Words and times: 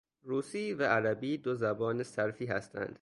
روسی 0.23 0.73
و 0.73 0.83
عربی 0.87 1.37
دو 1.37 1.55
زبان 1.55 2.03
صرفی 2.03 2.45
هستند. 2.45 2.99